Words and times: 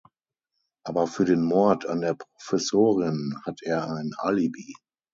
Aber 0.83 1.05
für 1.05 1.25
den 1.25 1.43
Mord 1.43 1.85
an 1.85 2.01
der 2.01 2.15
Professorin 2.15 3.37
hat 3.45 3.61
er 3.61 3.87
ein 3.93 4.13
Alibi. 4.17 4.73